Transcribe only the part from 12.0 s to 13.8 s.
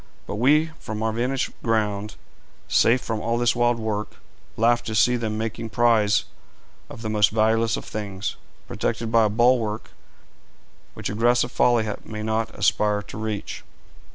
may not aspire to reach.'